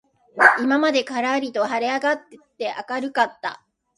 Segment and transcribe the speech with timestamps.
[0.59, 3.63] 今までからりと晴はれ上あがって明あかるかった